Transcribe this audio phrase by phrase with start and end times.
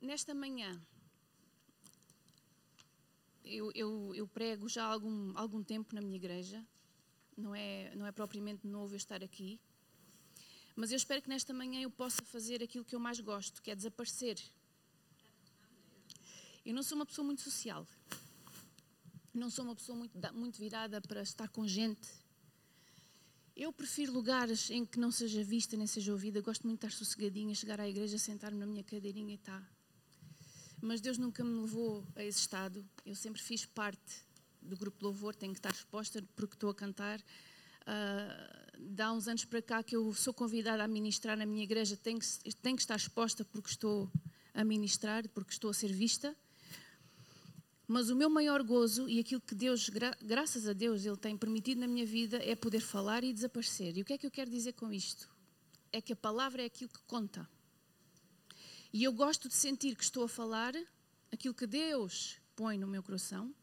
[0.00, 0.80] nesta manhã,
[3.44, 6.64] eu, eu, eu, prego já há algum, algum tempo na minha igreja,
[7.36, 9.60] não é, não é propriamente novo eu estar aqui,
[10.76, 13.70] mas eu espero que nesta manhã eu possa fazer aquilo que eu mais gosto, que
[13.70, 14.38] é desaparecer.
[16.64, 17.86] Eu não sou uma pessoa muito social,
[19.34, 22.08] não sou uma pessoa muito, muito virada para estar com gente.
[23.56, 26.40] Eu prefiro lugares em que não seja vista nem seja ouvida.
[26.40, 29.62] Gosto muito de estar sossegadinha, chegar à igreja, sentar-me na minha cadeirinha e tá.
[30.80, 32.84] Mas Deus nunca me levou a esse estado.
[33.04, 34.24] Eu sempre fiz parte
[34.62, 37.20] do grupo de louvor, tenho que estar exposta porque estou a cantar.
[37.20, 41.96] Uh, dá uns anos para cá que eu sou convidada a ministrar na minha igreja,
[41.96, 44.10] tenho que, tenho que estar exposta porque estou
[44.54, 46.34] a ministrar, porque estou a ser vista.
[47.86, 51.36] Mas o meu maior gozo e aquilo que Deus, gra graças a Deus, Ele tem
[51.36, 53.96] permitido na minha vida é poder falar e desaparecer.
[53.98, 55.28] E o que é que eu quero dizer com isto?
[55.92, 57.48] É que a palavra é aquilo que conta.
[58.92, 60.74] E eu gosto de sentir que estou a falar
[61.32, 63.54] aquilo que Deus põe no meu coração.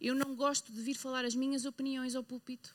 [0.00, 2.74] Eu não gosto de vir falar as minhas opiniões ao púlpito.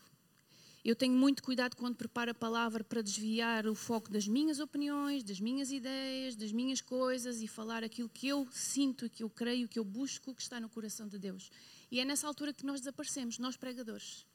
[0.84, 5.23] Eu tenho muito cuidado quando preparo a palavra para desviar o foco das minhas opiniões,
[5.23, 9.67] das minhas ideias, das minhas coisas e falar aquilo que eu sinto, que eu creio,
[9.67, 11.52] que eu busco, que está no coração de Deus.
[11.92, 14.26] E é nessa altura que nós desaparecemos, nós pregadores.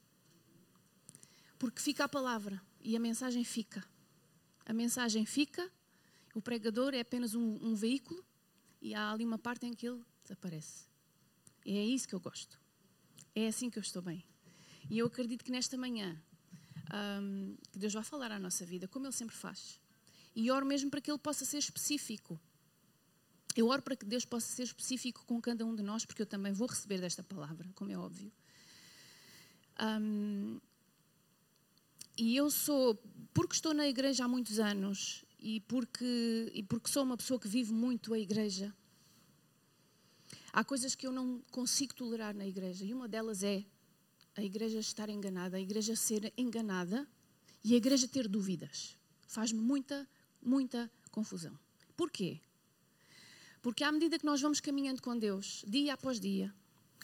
[1.57, 3.83] Porque fica a palavra e a mensagem fica.
[4.65, 5.71] A mensagem fica,
[6.33, 8.23] o pregador é apenas um, um veículo
[8.81, 10.85] e há ali uma parte em que ele desaparece.
[11.65, 12.59] E é isso que eu gosto.
[13.35, 14.25] É assim que eu estou bem.
[14.89, 16.21] E eu acredito que nesta manhã
[17.21, 19.79] um, que Deus vai falar à nossa vida, como Ele sempre faz.
[20.35, 22.39] E oro mesmo para que Ele possa ser específico.
[23.55, 26.25] Eu oro para que Deus possa ser específico com cada um de nós, porque eu
[26.25, 28.31] também vou receber desta palavra, como é óbvio.
[29.79, 30.59] Um,
[32.17, 32.95] e eu sou,
[33.33, 37.49] porque estou na igreja há muitos anos e porque, e porque sou uma pessoa que
[37.49, 38.73] vive muito a igreja,
[40.53, 42.85] há coisas que eu não consigo tolerar na igreja.
[42.85, 43.65] E uma delas é
[44.37, 47.05] a igreja estar enganada, a igreja ser enganada
[47.61, 48.95] e a igreja ter dúvidas.
[49.27, 50.07] Faz-me muita,
[50.41, 51.59] muita confusão.
[51.97, 52.39] Porquê?
[53.61, 56.53] Porque à medida que nós vamos caminhando com Deus, dia após dia,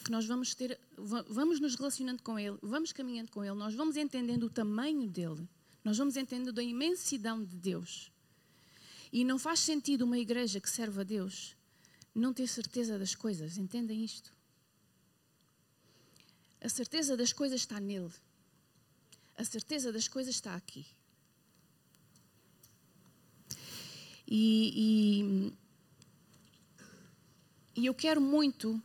[0.01, 0.79] que nós vamos ter,
[1.27, 5.45] vamos nos relacionando com Ele, vamos caminhando com Ele, nós vamos entendendo o tamanho dele,
[5.83, 8.09] nós vamos entendendo a imensidão de Deus.
[9.11, 11.55] E não faz sentido uma igreja que serve a Deus
[12.13, 14.33] não ter certeza das coisas, entendem isto?
[16.61, 18.11] A certeza das coisas está nele.
[19.37, 20.85] A certeza das coisas está aqui.
[24.27, 25.53] E,
[27.75, 28.81] e, e eu quero muito.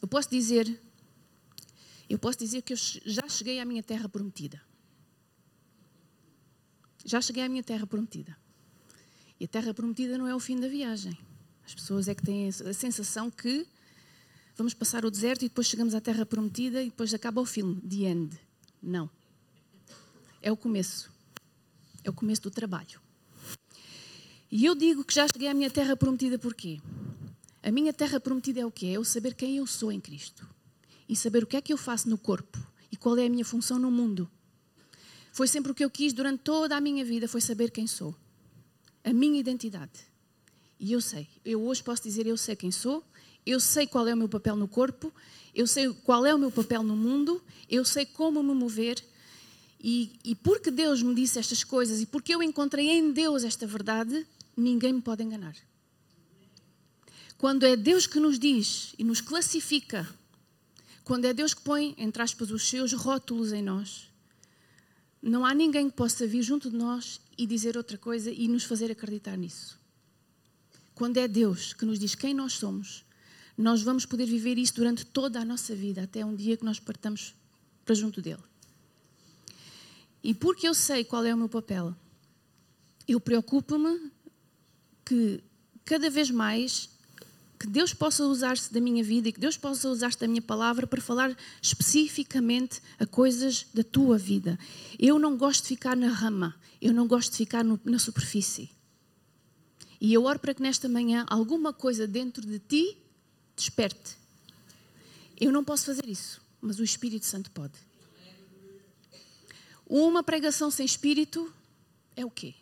[0.00, 0.80] Eu posso dizer.
[2.08, 4.67] Eu posso dizer que eu já cheguei à minha terra prometida.
[7.08, 8.36] Já cheguei à minha terra prometida.
[9.40, 11.16] E a terra prometida não é o fim da viagem.
[11.64, 13.66] As pessoas é que têm a sensação que
[14.54, 17.80] vamos passar o deserto e depois chegamos à terra prometida e depois acaba o filme,
[17.80, 18.38] The End.
[18.82, 19.08] Não.
[20.42, 21.10] É o começo.
[22.04, 23.00] É o começo do trabalho.
[24.52, 26.78] E eu digo que já cheguei à minha terra prometida porquê?
[27.62, 28.84] A minha terra prometida é o quê?
[28.84, 30.46] É eu saber quem eu sou em Cristo.
[31.08, 32.58] E saber o que é que eu faço no corpo
[32.92, 34.30] e qual é a minha função no mundo.
[35.38, 38.12] Foi sempre o que eu quis durante toda a minha vida, foi saber quem sou.
[39.04, 39.98] A minha identidade.
[40.80, 41.28] E eu sei.
[41.44, 43.04] Eu hoje posso dizer eu sei quem sou
[43.46, 45.10] eu sei qual é o meu papel no corpo,
[45.54, 49.02] eu sei qual é o meu papel no mundo, eu sei como me mover.
[49.80, 53.66] E, e porque Deus me disse estas coisas e porque eu encontrei em Deus esta
[53.66, 55.56] verdade, ninguém me pode enganar.
[57.38, 60.06] Quando é Deus que nos diz e nos classifica,
[61.02, 64.10] quando é Deus que põe, entre aspas, os seus rótulos em nós,
[65.22, 68.64] não há ninguém que possa vir junto de nós e dizer outra coisa e nos
[68.64, 69.78] fazer acreditar nisso.
[70.94, 73.04] Quando é Deus que nos diz quem nós somos,
[73.56, 76.78] nós vamos poder viver isso durante toda a nossa vida, até um dia que nós
[76.78, 77.34] partamos
[77.84, 78.42] para junto dele.
[80.22, 81.94] E porque eu sei qual é o meu papel,
[83.06, 84.12] eu preocupo-me
[85.04, 85.42] que
[85.84, 86.90] cada vez mais
[87.58, 90.86] que Deus possa usar-se da minha vida e que Deus possa usar-se da minha palavra
[90.86, 94.58] para falar especificamente a coisas da tua vida.
[94.98, 98.70] Eu não gosto de ficar na rama, eu não gosto de ficar no, na superfície.
[100.00, 102.96] E eu oro para que nesta manhã alguma coisa dentro de ti
[103.56, 104.16] desperte.
[105.40, 107.74] Eu não posso fazer isso, mas o Espírito Santo pode.
[109.84, 111.52] Uma pregação sem espírito
[112.14, 112.54] é o quê?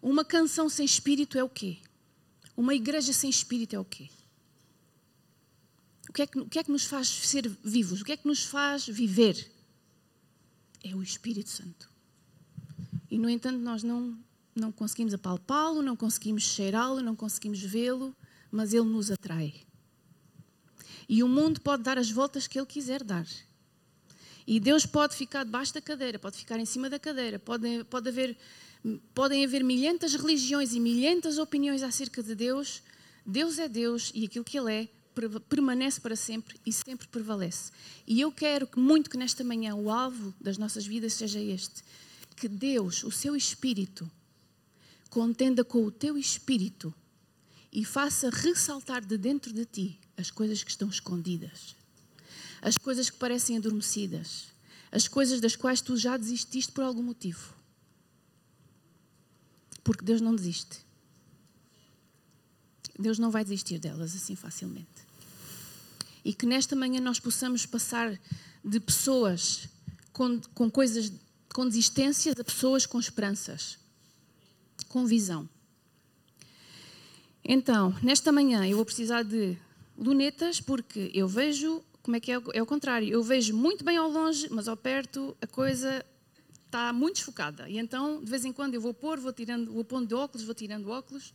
[0.00, 1.78] Uma canção sem espírito é o quê?
[2.58, 4.10] Uma igreja sem espírito é o quê?
[6.08, 8.00] O que, é que, o que é que nos faz ser vivos?
[8.00, 9.48] O que é que nos faz viver?
[10.82, 11.88] É o Espírito Santo.
[13.08, 14.18] E, no entanto, nós não,
[14.56, 18.12] não conseguimos apalpá-lo, não conseguimos cheirá-lo, não conseguimos vê-lo,
[18.50, 19.54] mas ele nos atrai.
[21.08, 23.28] E o mundo pode dar as voltas que ele quiser dar.
[24.44, 28.08] E Deus pode ficar debaixo da cadeira, pode ficar em cima da cadeira, pode, pode
[28.08, 28.36] haver,
[29.14, 32.82] podem haver milhentas religiões e milhentas opiniões acerca de Deus.
[33.24, 34.88] Deus é Deus e aquilo que Ele é
[35.48, 37.72] permanece para sempre e sempre prevalece.
[38.06, 41.82] E eu quero muito que nesta manhã o alvo das nossas vidas seja este:
[42.36, 44.08] que Deus, o seu Espírito,
[45.10, 46.94] contenda com o teu Espírito
[47.72, 51.74] e faça ressaltar de dentro de ti as coisas que estão escondidas,
[52.62, 54.46] as coisas que parecem adormecidas,
[54.90, 57.57] as coisas das quais tu já desististe por algum motivo.
[59.88, 60.84] Porque Deus não desiste.
[62.98, 64.86] Deus não vai desistir delas assim facilmente.
[66.22, 68.20] E que nesta manhã nós possamos passar
[68.62, 69.66] de pessoas
[70.12, 71.10] com, com coisas,
[71.54, 73.78] com desistências, a pessoas com esperanças,
[74.90, 75.48] com visão.
[77.42, 79.56] Então, nesta manhã eu vou precisar de
[79.96, 83.08] lunetas porque eu vejo como é que é, é o contrário.
[83.08, 86.04] Eu vejo muito bem ao longe, mas ao perto a coisa
[86.68, 87.68] está muito desfocada.
[87.68, 90.44] E então, de vez em quando, eu vou pôr, vou tirando, vou pondo de óculos,
[90.46, 91.32] vou tirando óculos.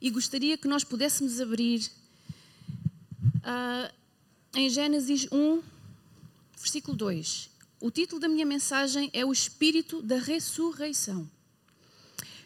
[0.00, 1.90] E gostaria que nós pudéssemos abrir
[3.24, 3.94] uh,
[4.54, 5.62] em Gênesis 1,
[6.58, 7.50] versículo 2.
[7.80, 11.30] O título da minha mensagem é O Espírito da Ressurreição.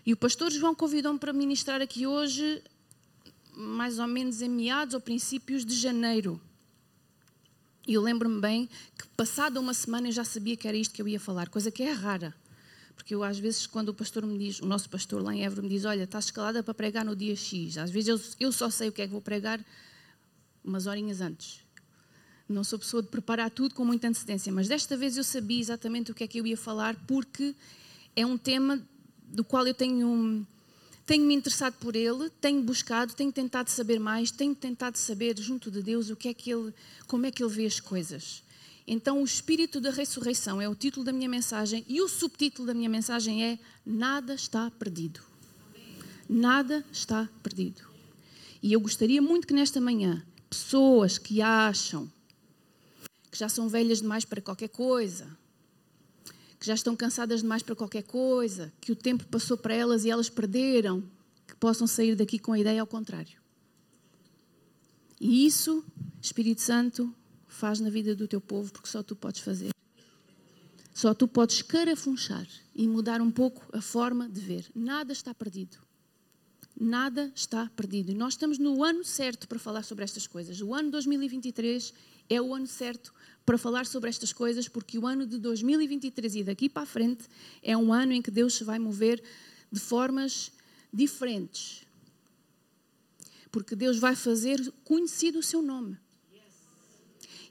[0.05, 2.63] E o pastor João convidou-me para ministrar aqui hoje
[3.53, 6.41] mais ou menos em meados ou princípios de janeiro.
[7.91, 11.03] E eu lembro-me bem que, passada uma semana, eu já sabia que era isto que
[11.03, 12.33] eu ia falar, coisa que é rara.
[12.95, 15.63] Porque eu, às vezes, quando o pastor me diz, o nosso pastor lá em Évora
[15.63, 17.79] me diz: Olha, estás escalada para pregar no dia X.
[17.79, 19.59] Às vezes eu, eu só sei o que é que vou pregar
[20.63, 21.65] umas horinhas antes.
[22.49, 26.13] Não sou pessoa de preparar tudo com muita antecedência, mas desta vez eu sabia exatamente
[26.13, 27.57] o que é que eu ia falar, porque
[28.15, 28.81] é um tema
[29.27, 30.07] do qual eu tenho.
[30.07, 30.47] Um,
[31.11, 35.69] tenho me interessado por ele, tenho buscado, tenho tentado saber mais, tenho tentado saber junto
[35.69, 36.73] de Deus o que é que ele,
[37.09, 38.45] como é que ele vê as coisas.
[38.87, 42.73] Então, o espírito da ressurreição é o título da minha mensagem e o subtítulo da
[42.73, 45.21] minha mensagem é Nada está perdido.
[46.29, 47.83] Nada está perdido.
[48.63, 52.09] E eu gostaria muito que nesta manhã, pessoas que acham
[53.33, 55.37] que já são velhas demais para qualquer coisa,
[56.61, 60.11] que já estão cansadas demais para qualquer coisa, que o tempo passou para elas e
[60.11, 61.03] elas perderam,
[61.47, 63.41] que possam sair daqui com a ideia ao contrário.
[65.19, 65.83] E isso,
[66.21, 67.15] Espírito Santo,
[67.49, 69.71] faz na vida do teu povo, porque só tu podes fazer.
[70.93, 74.67] Só tu podes carafunchar e mudar um pouco a forma de ver.
[74.75, 75.79] Nada está perdido.
[76.79, 78.11] Nada está perdido.
[78.11, 80.61] E nós estamos no ano certo para falar sobre estas coisas.
[80.61, 81.95] O ano 2023
[82.31, 83.13] é o ano certo
[83.45, 87.25] para falar sobre estas coisas, porque o ano de 2023 e daqui para a frente
[87.61, 89.21] é um ano em que Deus se vai mover
[89.73, 90.53] de formas
[90.93, 91.85] diferentes.
[93.51, 95.99] Porque Deus vai fazer conhecido o seu nome.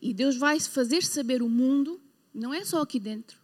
[0.02, 2.00] E Deus vai fazer saber o mundo,
[2.34, 3.38] não é só aqui dentro,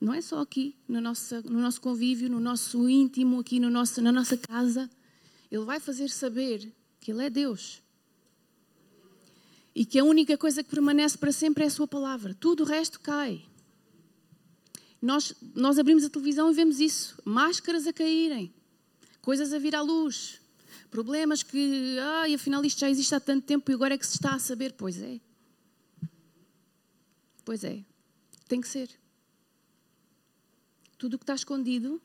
[0.00, 4.02] não é só aqui no nosso, no nosso convívio, no nosso íntimo, aqui no nosso,
[4.02, 4.90] na nossa casa.
[5.48, 7.85] Ele vai fazer saber que Ele é Deus
[9.76, 12.32] e que a única coisa que permanece para sempre é a Sua palavra.
[12.32, 13.44] Tudo o resto cai.
[15.02, 18.54] Nós, nós abrimos a televisão e vemos isso: máscaras a caírem,
[19.20, 20.40] coisas a vir à luz,
[20.90, 24.14] problemas que, ai, afinal isto já existe há tanto tempo e agora é que se
[24.14, 24.72] está a saber.
[24.72, 25.20] Pois é.
[27.44, 27.84] Pois é.
[28.48, 28.88] Tem que ser.
[30.96, 32.00] Tudo o que está escondido,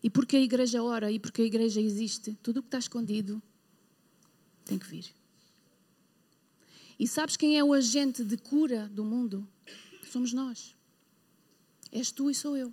[0.00, 3.42] e porque a igreja ora e porque a igreja existe, tudo o que está escondido
[4.64, 5.21] tem que vir.
[7.02, 9.44] E sabes quem é o agente de cura do mundo?
[10.08, 10.72] Somos nós.
[11.90, 12.72] És tu e sou eu.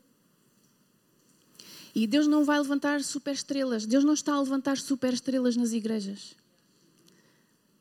[1.96, 3.88] E Deus não vai levantar superestrelas.
[3.88, 6.36] Deus não está a levantar superestrelas nas igrejas.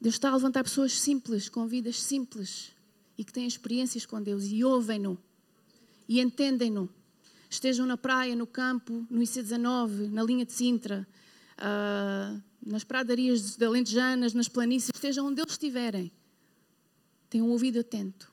[0.01, 2.73] Deus está a levantar pessoas simples, com vidas simples
[3.19, 5.19] e que têm experiências com Deus e ouvem-no
[6.09, 6.89] e entendem-no.
[7.51, 11.07] Estejam na praia, no campo, no IC19, na linha de Sintra,
[11.59, 16.11] uh, nas pradarias de Alentejanas, nas planícies, estejam onde eles estiverem
[17.29, 18.33] têm um ouvido atento.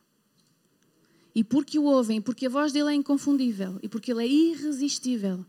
[1.33, 5.45] E porque o ouvem, porque a voz dele é inconfundível e porque ele é irresistível,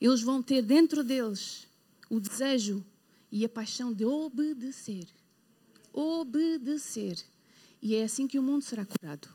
[0.00, 1.66] eles vão ter dentro deles
[2.08, 2.84] o desejo
[3.30, 5.06] e a paixão de obedecer.
[5.92, 7.18] Obedecer.
[7.82, 9.28] E é assim que o mundo será curado.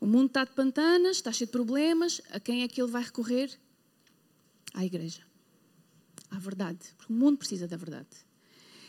[0.00, 2.22] O mundo está de pantanas, está cheio de problemas.
[2.30, 3.50] A quem é que ele vai recorrer?
[4.72, 5.22] À igreja.
[6.30, 6.94] À verdade.
[6.96, 8.08] Porque o mundo precisa da verdade.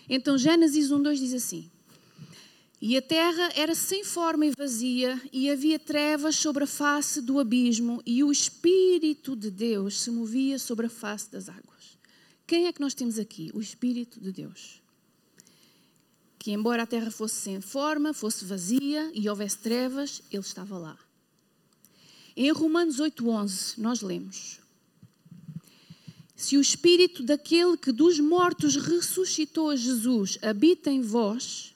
[0.07, 1.69] Então, Gênesis 1,2 diz assim:
[2.81, 7.39] E a terra era sem forma e vazia, e havia trevas sobre a face do
[7.39, 11.99] abismo, e o Espírito de Deus se movia sobre a face das águas.
[12.47, 13.51] Quem é que nós temos aqui?
[13.53, 14.81] O Espírito de Deus.
[16.39, 20.97] Que, embora a terra fosse sem forma, fosse vazia e houvesse trevas, ele estava lá.
[22.35, 24.59] Em Romanos 8,11, nós lemos:
[26.35, 31.75] Se o Espírito daquele que dos mortos ressuscitou Jesus habita em vós,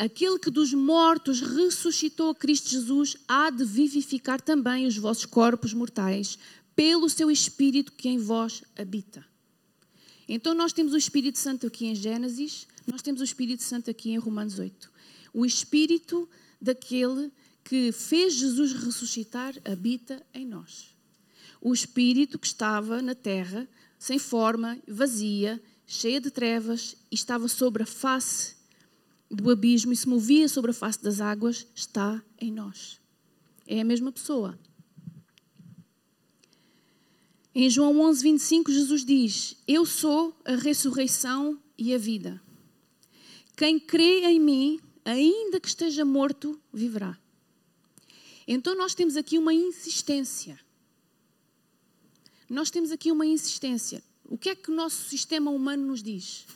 [0.00, 5.74] Aquele que dos mortos ressuscitou a Cristo Jesus há de vivificar também os vossos corpos
[5.74, 6.38] mortais,
[6.74, 9.22] pelo seu Espírito que em vós habita.
[10.26, 14.12] Então, nós temos o Espírito Santo aqui em Gênesis, nós temos o Espírito Santo aqui
[14.12, 14.90] em Romanos 8.
[15.34, 16.26] O Espírito
[16.58, 17.30] daquele
[17.62, 20.96] que fez Jesus ressuscitar habita em nós.
[21.60, 27.82] O Espírito que estava na terra, sem forma, vazia, cheia de trevas, e estava sobre
[27.82, 28.59] a face
[29.30, 33.00] do abismo e se movia sobre a face das águas está em nós.
[33.66, 34.58] É a mesma pessoa.
[37.54, 42.42] Em João 11, 25, Jesus diz: Eu sou a ressurreição e a vida.
[43.56, 47.16] Quem crê em mim, ainda que esteja morto, viverá.
[48.48, 50.58] Então nós temos aqui uma insistência.
[52.48, 54.02] Nós temos aqui uma insistência.
[54.24, 56.46] O que é que o nosso sistema humano nos diz?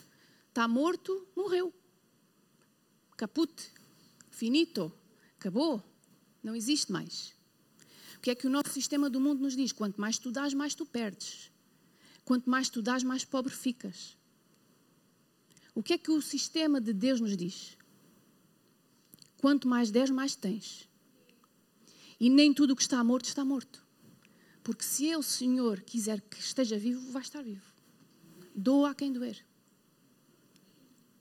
[0.49, 1.73] Está morto, morreu
[3.15, 3.53] caput,
[4.29, 4.91] finito,
[5.39, 5.83] acabou,
[6.43, 7.33] não existe mais.
[8.17, 9.71] O que é que o nosso sistema do mundo nos diz?
[9.71, 11.51] Quanto mais tu dás, mais tu perdes.
[12.23, 14.17] Quanto mais tu dás, mais pobre ficas.
[15.75, 17.77] O que é que o sistema de Deus nos diz?
[19.37, 20.89] Quanto mais des, mais tens.
[22.19, 23.85] E nem tudo o que está morto está morto.
[24.63, 27.65] Porque se eu, Senhor, quiser que esteja vivo, vai estar vivo.
[28.55, 29.45] Doa a quem doer.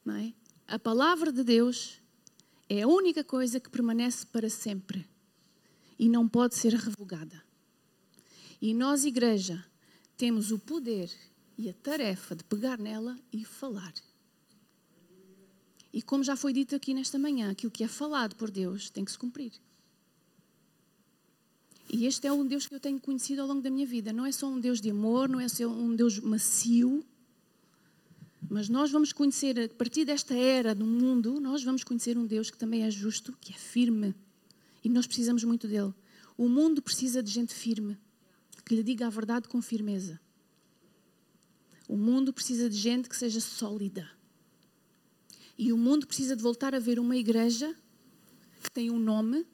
[0.05, 0.33] Não é?
[0.67, 2.01] A palavra de Deus
[2.69, 5.07] é a única coisa que permanece para sempre
[5.99, 7.43] e não pode ser revogada.
[8.61, 9.63] E nós, igreja,
[10.17, 11.11] temos o poder
[11.59, 13.93] e a tarefa de pegar nela e falar.
[15.93, 19.05] E como já foi dito aqui nesta manhã, aquilo que é falado por Deus tem
[19.05, 19.53] que se cumprir.
[21.93, 24.13] E este é um Deus que eu tenho conhecido ao longo da minha vida.
[24.15, 27.05] Não é só um Deus de amor, não é só um Deus macio,
[28.49, 32.51] mas nós vamos conhecer, a partir desta era do mundo, nós vamos conhecer um Deus
[32.51, 34.15] que também é justo, que é firme.
[34.83, 35.95] E nós precisamos muito dele.
[36.37, 37.97] O mundo precisa de gente firme,
[38.65, 40.21] que lhe diga a verdade com firmeza.
[41.89, 44.11] O mundo precisa de gente que seja sólida.
[45.57, 47.75] E o mundo precisa de voltar a ver uma igreja
[48.63, 49.47] que tem um nome,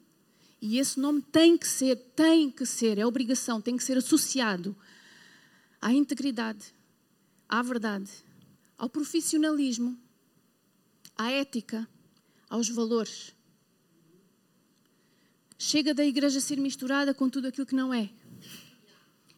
[0.61, 4.75] e esse nome tem que ser, tem que ser, é obrigação, tem que ser associado
[5.81, 6.73] à integridade,
[7.49, 8.09] à verdade
[8.81, 9.95] ao profissionalismo,
[11.15, 11.87] à ética,
[12.49, 13.31] aos valores.
[15.55, 18.09] Chega da igreja ser misturada com tudo aquilo que não é.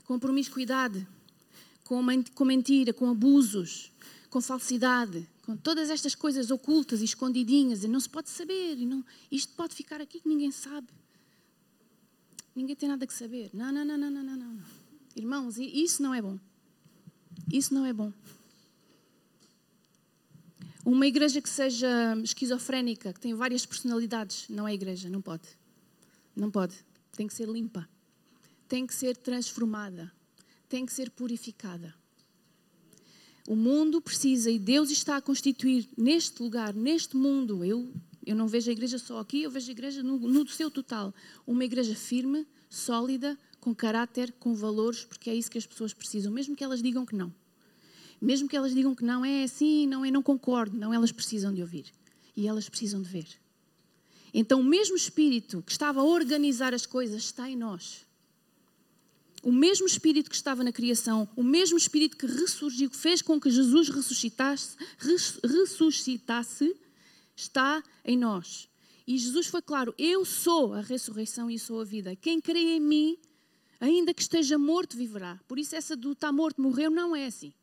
[0.05, 1.05] Com promiscuidade,
[1.83, 2.01] com,
[2.45, 3.91] mentira, com abusos,
[4.29, 8.85] com falsidade, com todas estas coisas ocultas e escondidinhas, e não se pode saber, e
[8.85, 10.87] não, isto pode ficar aqui que ninguém sabe.
[12.55, 13.49] Ninguém tem nada que saber.
[13.53, 14.59] Não, não, não, não, não, não.
[15.17, 16.39] Irmãos, isso não é bom.
[17.51, 18.13] Isso não é bom.
[20.85, 21.87] Uma igreja que seja
[22.21, 25.47] esquizofrénica, que tem várias personalidades, não é igreja, não pode.
[26.35, 26.75] Não pode.
[27.15, 27.87] Tem que ser limpa.
[28.67, 30.11] Tem que ser transformada.
[30.67, 31.95] Tem que ser purificada.
[33.47, 37.63] O mundo precisa e Deus está a constituir neste lugar, neste mundo.
[37.63, 37.93] Eu,
[38.25, 41.13] eu não vejo a igreja só aqui, eu vejo a igreja no, no seu total.
[41.47, 46.31] Uma igreja firme, sólida, com caráter, com valores, porque é isso que as pessoas precisam,
[46.31, 47.33] mesmo que elas digam que não.
[48.23, 51.53] Mesmo que elas digam que não é assim, não é, não concordo, não, elas precisam
[51.53, 51.87] de ouvir.
[52.37, 53.27] E elas precisam de ver.
[54.33, 58.05] Então, o mesmo Espírito que estava a organizar as coisas está em nós.
[59.43, 63.37] O mesmo Espírito que estava na criação, o mesmo Espírito que ressurgiu, que fez com
[63.41, 64.77] que Jesus ressuscitasse,
[65.43, 66.73] ressuscitasse
[67.35, 68.69] está em nós.
[69.05, 72.15] E Jesus foi claro: Eu sou a ressurreição e sou a vida.
[72.15, 73.17] Quem crê em mim,
[73.81, 75.37] ainda que esteja morto, viverá.
[75.45, 77.53] Por isso, essa do está morto, morreu, não é assim.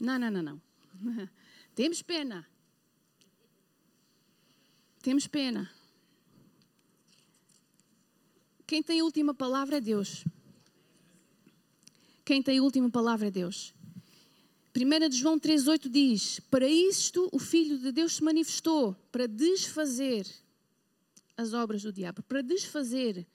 [0.00, 0.62] Não, não, não, não.
[1.74, 2.46] Temos pena.
[5.02, 5.70] Temos pena.
[8.66, 10.24] Quem tem a última palavra é Deus.
[12.24, 13.74] Quem tem a última palavra é Deus.
[14.76, 20.26] 1 de João 3,8 diz: Para isto o Filho de Deus se manifestou, para desfazer
[21.36, 23.26] as obras do diabo, para desfazer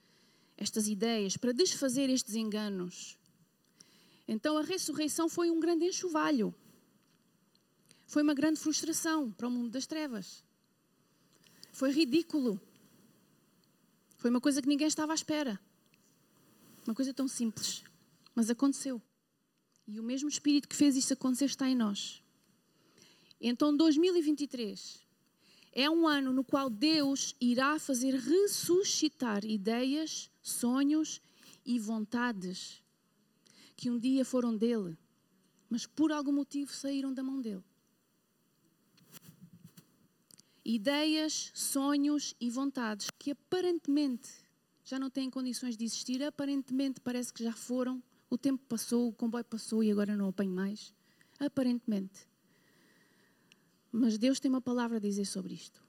[0.57, 3.17] estas ideias, para desfazer estes enganos.
[4.27, 6.53] Então a ressurreição foi um grande enxovalho.
[8.07, 10.43] Foi uma grande frustração para o mundo das trevas.
[11.71, 12.59] Foi ridículo.
[14.17, 15.59] Foi uma coisa que ninguém estava à espera.
[16.85, 17.83] Uma coisa tão simples.
[18.33, 19.01] Mas aconteceu.
[19.87, 22.23] E o mesmo Espírito que fez isso acontecer está em nós.
[23.39, 25.05] Então, 2023
[25.71, 31.21] é um ano no qual Deus irá fazer ressuscitar ideias, sonhos
[31.65, 32.81] e vontades
[33.75, 34.97] que um dia foram dele,
[35.69, 37.63] mas por algum motivo saíram da mão dele.
[40.63, 44.29] Ideias, sonhos e vontades que aparentemente
[44.83, 49.13] já não têm condições de existir, aparentemente parece que já foram, o tempo passou, o
[49.13, 50.93] comboio passou e agora não apanho mais.
[51.39, 52.27] Aparentemente.
[53.91, 55.83] Mas Deus tem uma palavra a dizer sobre isto.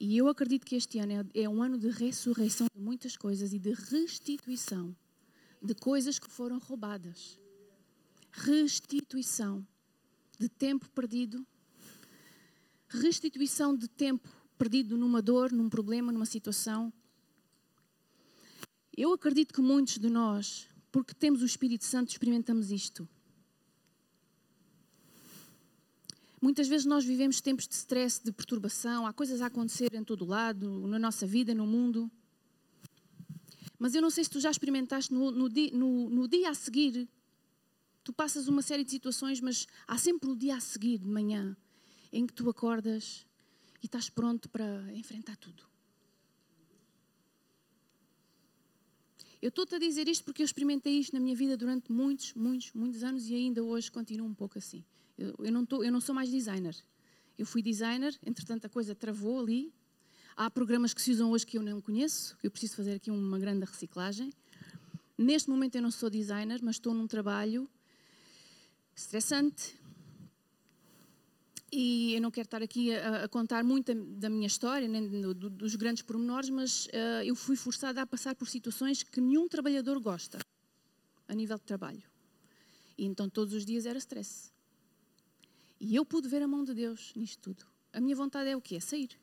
[0.00, 3.52] E eu acredito que este ano é, é um ano de ressurreição de muitas coisas
[3.52, 4.94] e de restituição
[5.62, 7.38] de coisas que foram roubadas.
[8.30, 9.66] Restituição
[10.38, 11.46] de tempo perdido.
[12.88, 16.92] Restituição de tempo perdido numa dor, num problema, numa situação.
[18.96, 23.08] Eu acredito que muitos de nós, porque temos o Espírito Santo, experimentamos isto.
[26.40, 30.24] Muitas vezes nós vivemos tempos de stress, de perturbação, há coisas a acontecer em todo
[30.24, 32.10] lado, na nossa vida, no mundo.
[33.78, 37.08] Mas eu não sei se tu já experimentaste no, no, no, no dia a seguir,
[38.02, 41.56] tu passas uma série de situações, mas há sempre o dia a seguir, de manhã,
[42.12, 43.26] em que tu acordas
[43.82, 45.68] e estás pronto para enfrentar tudo.
[49.40, 52.72] Eu estou-te a dizer isto porque eu experimentei isto na minha vida durante muitos, muitos,
[52.72, 54.84] muitos anos e ainda hoje continuo um pouco assim.
[55.16, 56.74] Eu, eu, não, tô, eu não sou mais designer.
[57.36, 59.72] Eu fui designer, entretanto a coisa travou ali.
[60.40, 63.10] Há programas que se usam hoje que eu não conheço, que eu preciso fazer aqui
[63.10, 64.32] uma grande reciclagem.
[65.18, 67.68] Neste momento eu não sou designer, mas estou num trabalho
[68.94, 69.76] estressante.
[71.72, 75.34] E eu não quero estar aqui a, a contar muito da minha história, nem do,
[75.34, 79.48] do, dos grandes pormenores, mas uh, eu fui forçada a passar por situações que nenhum
[79.48, 80.38] trabalhador gosta,
[81.26, 82.04] a nível de trabalho.
[82.96, 84.52] E então todos os dias era stress.
[85.80, 87.66] E eu pude ver a mão de Deus nisto tudo.
[87.92, 88.76] A minha vontade é o quê?
[88.76, 89.18] É sair.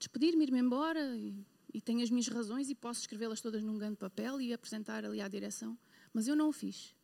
[0.00, 3.96] Despedir-me, ir-me embora e, e tenho as minhas razões e posso escrevê-las todas num grande
[3.96, 5.78] papel e apresentar ali à direção.
[6.14, 6.94] Mas eu não o fiz.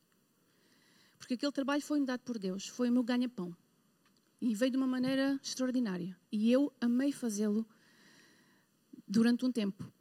[1.19, 3.55] Porque aquele trabalho foi-me dado por Deus, foi o meu ganha-pão.
[4.41, 6.17] E veio de uma maneira extraordinária.
[6.33, 7.67] E eu amei fazê-lo
[9.07, 9.93] durante um tempo.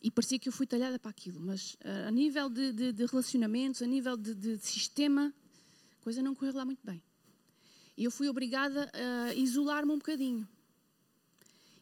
[0.00, 3.06] E parecia que eu fui talhada para aquilo, mas uh, a nível de, de, de,
[3.06, 5.34] relacionamentos, a nível de, de sistema,
[6.00, 7.02] a coisa não correu lá muito bem.
[7.96, 10.48] E eu fui obrigada a isolar-me um bocadinho.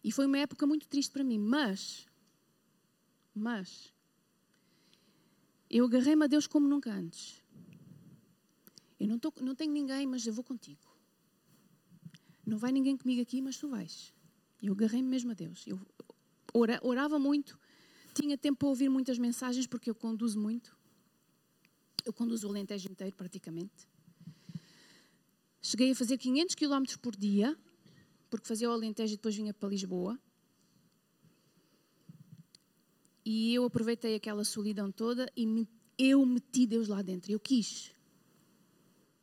[0.03, 2.07] E foi uma época muito triste para mim, mas,
[3.35, 3.93] mas,
[5.69, 7.43] eu agarrei-me a Deus como nunca antes.
[8.99, 10.81] Eu não, tô, não tenho ninguém, mas eu vou contigo.
[12.45, 14.13] Não vai ninguém comigo aqui, mas tu vais.
[14.63, 15.67] Eu agarrei-me mesmo a Deus.
[15.67, 15.81] Eu
[16.83, 17.59] orava muito,
[18.15, 20.77] tinha tempo para ouvir muitas mensagens, porque eu conduzo muito.
[22.05, 23.87] Eu conduzo o Alentejo inteiro, praticamente.
[25.61, 27.57] Cheguei a fazer 500 km por dia,
[28.31, 30.19] porque fazia o Alentejo e depois vinha para Lisboa.
[33.25, 37.31] E eu aproveitei aquela solidão toda e me, eu meti Deus lá dentro.
[37.31, 37.93] Eu quis.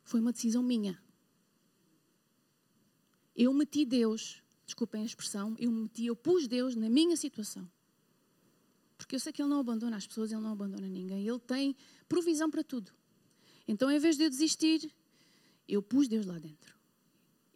[0.04, 1.02] Foi uma decisão minha.
[3.36, 7.70] Eu meti Deus, desculpem a expressão, eu meti, eu pus Deus na minha situação.
[8.98, 11.28] Porque eu sei que Ele não abandona as pessoas, Ele não abandona ninguém.
[11.28, 11.76] Ele tem
[12.08, 12.92] provisão para tudo.
[13.68, 14.94] Então, em vez de eu desistir,
[15.68, 16.75] eu pus Deus lá dentro.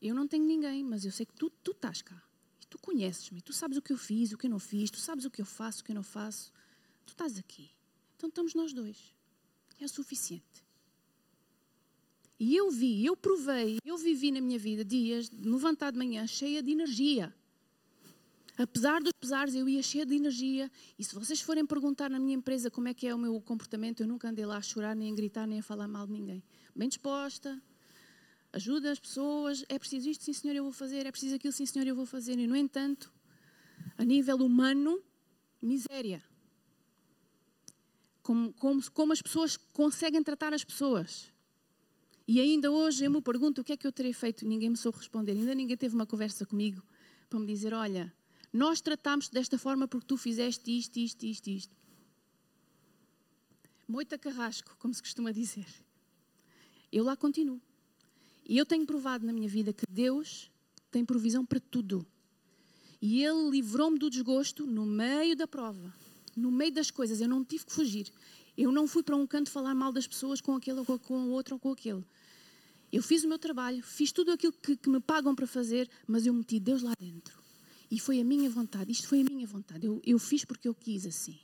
[0.01, 2.21] Eu não tenho ninguém, mas eu sei que tu, tu estás cá.
[2.61, 4.99] E tu conheces-me, tu sabes o que eu fiz, o que eu não fiz, tu
[4.99, 6.51] sabes o que eu faço, o que eu não faço.
[7.05, 7.69] Tu estás aqui.
[8.15, 9.13] Então estamos nós dois.
[9.79, 10.63] É o suficiente.
[12.39, 16.25] E eu vi, eu provei, eu vivi na minha vida dias de levantar de manhã
[16.25, 17.35] cheia de energia.
[18.57, 20.69] Apesar dos pesares, eu ia cheia de energia.
[20.97, 24.01] E se vocês forem perguntar na minha empresa como é que é o meu comportamento,
[24.01, 26.43] eu nunca andei lá a chorar, nem a gritar, nem a falar mal de ninguém.
[26.75, 27.61] Bem disposta,
[28.51, 31.65] ajuda as pessoas, é preciso isto, sim senhor, eu vou fazer, é preciso aquilo, sim
[31.65, 32.37] senhor, eu vou fazer.
[32.37, 33.11] E, no entanto,
[33.97, 35.01] a nível humano,
[35.61, 36.23] miséria.
[38.21, 41.31] Como, como, como as pessoas conseguem tratar as pessoas.
[42.27, 44.45] E ainda hoje eu me pergunto o que é que eu terei feito.
[44.45, 45.31] Ninguém me soube responder.
[45.31, 46.83] Ainda ninguém teve uma conversa comigo
[47.27, 48.13] para me dizer: olha,
[48.53, 51.75] nós tratámos desta forma porque tu fizeste isto, isto, isto, isto.
[53.87, 55.65] Moita carrasco, como se costuma dizer.
[56.91, 57.59] Eu lá continuo.
[58.49, 60.49] E eu tenho provado na minha vida que Deus
[60.89, 62.03] tem provisão para tudo.
[62.99, 65.93] E Ele livrou-me do desgosto no meio da prova,
[66.35, 67.21] no meio das coisas.
[67.21, 68.11] Eu não tive que fugir.
[68.57, 71.29] Eu não fui para um canto falar mal das pessoas com aquele ou com o
[71.29, 72.03] outro ou com aquele.
[72.91, 76.25] Eu fiz o meu trabalho, fiz tudo aquilo que, que me pagam para fazer, mas
[76.25, 77.37] eu meti Deus lá dentro.
[77.91, 79.85] E foi a minha vontade, isto foi a minha vontade.
[79.85, 81.37] Eu, eu fiz porque eu quis assim.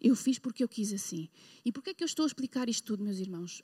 [0.00, 1.28] Eu fiz porque eu quis assim.
[1.64, 3.62] E porquê é que eu estou a explicar isto tudo, meus irmãos?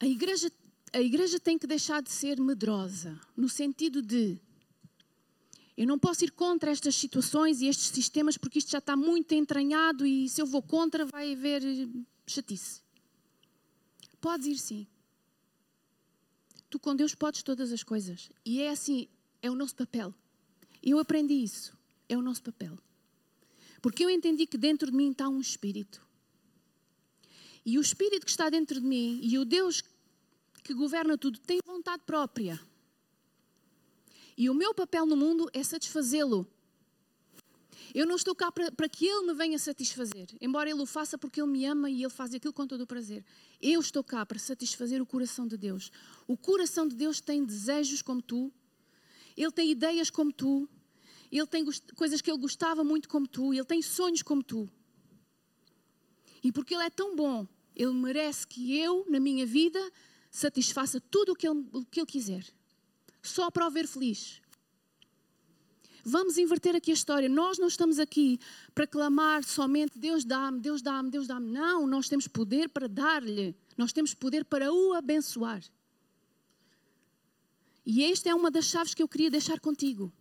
[0.00, 0.50] A igreja,
[0.92, 4.40] a igreja tem que deixar de ser medrosa, no sentido de
[5.78, 9.32] eu não posso ir contra estas situações e estes sistemas porque isto já está muito
[9.32, 11.62] entranhado e se eu vou contra vai haver
[12.26, 12.82] chatice.
[14.20, 14.86] Podes ir sim.
[16.68, 18.28] Tu com Deus podes todas as coisas.
[18.44, 19.06] E é assim,
[19.40, 20.12] é o nosso papel.
[20.82, 21.78] Eu aprendi isso.
[22.08, 22.76] É o nosso papel.
[23.80, 26.04] Porque eu entendi que dentro de mim está um espírito.
[27.68, 29.82] E o espírito que está dentro de mim e o Deus
[30.64, 32.58] que governa tudo tem vontade própria.
[34.38, 36.50] E o meu papel no mundo é satisfazê-lo.
[37.94, 41.18] Eu não estou cá para, para que Ele me venha satisfazer, embora Ele o faça
[41.18, 43.22] porque Ele me ama e Ele faz aquilo com todo o prazer.
[43.60, 45.92] Eu estou cá para satisfazer o coração de Deus.
[46.26, 48.50] O coração de Deus tem desejos como tu,
[49.36, 50.66] Ele tem ideias como tu,
[51.30, 54.66] Ele tem coisas que Ele gostava muito como tu, Ele tem sonhos como tu.
[56.42, 57.46] E porque Ele é tão bom,
[57.78, 59.80] Ele merece que eu, na minha vida,
[60.30, 62.44] satisfaça tudo o que Ele, o que ele quiser.
[63.22, 64.42] Só para o ver feliz.
[66.04, 67.28] Vamos inverter aqui a história.
[67.28, 68.40] Nós não estamos aqui
[68.74, 71.50] para clamar somente Deus dá-me, Deus dá-me, Deus dá-me.
[71.50, 73.54] Não, nós temos poder para dar-lhe.
[73.76, 75.62] Nós temos poder para o abençoar.
[77.86, 80.12] E esta é uma das chaves que eu queria deixar contigo.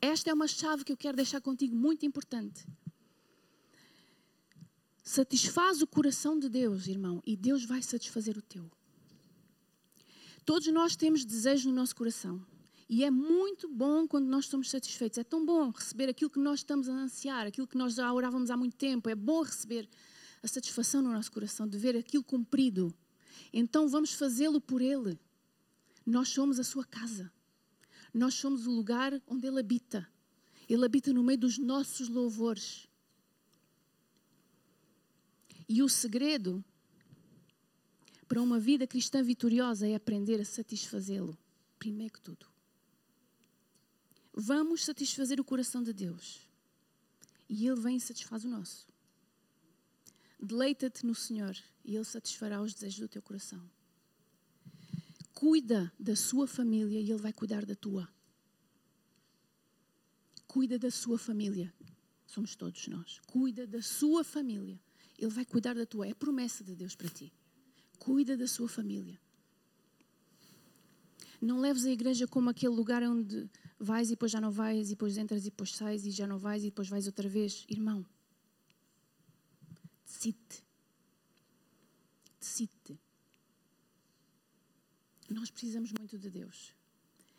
[0.00, 2.66] Esta é uma chave que eu quero deixar contigo, muito importante.
[5.02, 8.70] Satisfaz o coração de Deus, irmão, e Deus vai satisfazer o teu.
[10.44, 12.44] Todos nós temos desejos no nosso coração.
[12.88, 15.18] E é muito bom quando nós somos satisfeitos.
[15.18, 18.50] É tão bom receber aquilo que nós estamos a ansiar, aquilo que nós já orávamos
[18.50, 19.08] há muito tempo.
[19.08, 19.88] É bom receber
[20.42, 22.94] a satisfação no nosso coração, de ver aquilo cumprido.
[23.52, 25.18] Então vamos fazê-lo por Ele.
[26.04, 27.32] Nós somos a sua casa.
[28.12, 30.06] Nós somos o lugar onde Ele habita.
[30.68, 32.88] Ele habita no meio dos nossos louvores.
[35.68, 36.64] E o segredo
[38.28, 41.36] para uma vida cristã vitoriosa é aprender a satisfazê-lo,
[41.78, 42.46] primeiro que tudo.
[44.32, 46.40] Vamos satisfazer o coração de Deus.
[47.48, 48.86] E Ele vem e satisfaz o nosso.
[50.40, 53.62] Deleita-te no Senhor e Ele satisfará os desejos do teu coração.
[55.34, 58.08] Cuida da sua família e Ele vai cuidar da tua.
[60.46, 61.72] Cuida da sua família.
[62.26, 63.20] Somos todos nós.
[63.26, 64.80] Cuida da sua família.
[65.22, 66.08] Ele vai cuidar da tua.
[66.08, 67.32] É promessa de Deus para ti.
[67.96, 69.16] Cuida da sua família.
[71.40, 74.90] Não leves a igreja como aquele lugar onde vais e depois já não vais, e
[74.90, 77.64] depois entras e depois sais, e já não vais e depois vais outra vez.
[77.68, 78.04] Irmão,
[80.04, 80.64] decide.
[82.40, 82.98] Decide.
[85.30, 86.74] Nós precisamos muito de Deus.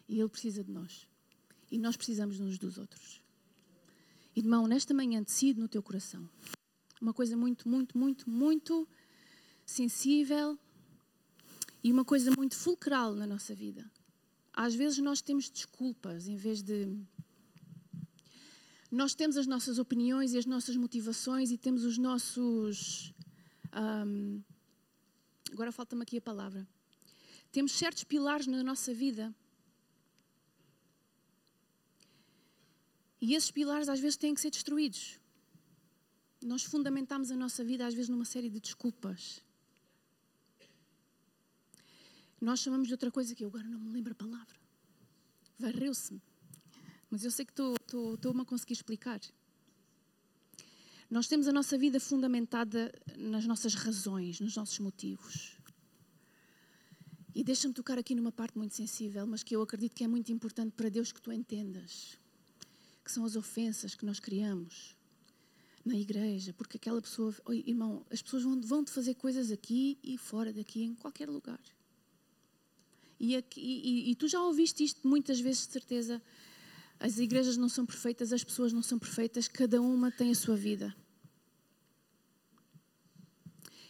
[0.07, 1.05] E Ele precisa de nós.
[1.69, 3.21] E nós precisamos uns dos outros.
[4.35, 6.29] Irmão, nesta manhã decide no teu coração.
[7.03, 8.87] Uma coisa muito, muito, muito, muito
[9.65, 10.57] sensível
[11.83, 13.91] e uma coisa muito fulcral na nossa vida.
[14.53, 16.97] Às vezes nós temos desculpas em vez de.
[18.89, 23.13] Nós temos as nossas opiniões e as nossas motivações e temos os nossos.
[23.75, 24.41] Um,
[25.51, 26.65] agora falta-me aqui a palavra.
[27.51, 29.35] Temos certos pilares na nossa vida.
[33.19, 35.21] E esses pilares às vezes têm que ser destruídos.
[36.43, 39.41] Nós fundamentamos a nossa vida às vezes numa série de desculpas.
[42.39, 44.55] Nós chamamos de outra coisa que eu agora não me lembro a palavra.
[45.57, 46.21] Varreu-se-me.
[47.09, 49.21] Mas eu sei que estou-me a conseguir explicar.
[51.09, 55.57] Nós temos a nossa vida fundamentada nas nossas razões, nos nossos motivos.
[57.33, 60.31] E deixa-me tocar aqui numa parte muito sensível, mas que eu acredito que é muito
[60.31, 62.19] importante para Deus que tu entendas.
[63.03, 64.95] Que são as ofensas que nós criamos
[65.85, 70.17] na igreja, porque aquela pessoa, irmão, as pessoas vão, vão te fazer coisas aqui e
[70.17, 71.59] fora daqui, em qualquer lugar.
[73.19, 76.21] E, aqui, e, e tu já ouviste isto muitas vezes, de certeza.
[76.99, 80.55] As igrejas não são perfeitas, as pessoas não são perfeitas, cada uma tem a sua
[80.55, 80.95] vida.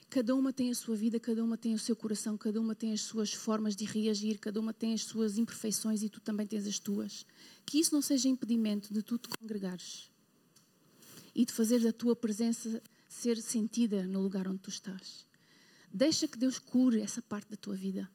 [0.09, 2.93] Cada uma tem a sua vida, cada uma tem o seu coração, cada uma tem
[2.93, 6.67] as suas formas de reagir, cada uma tem as suas imperfeições e tu também tens
[6.67, 7.25] as tuas.
[7.65, 10.12] Que isso não seja impedimento de tu te congregares
[11.35, 15.25] e de fazer a tua presença ser sentida no lugar onde tu estás.
[15.93, 18.09] Deixa que Deus cure essa parte da tua vida.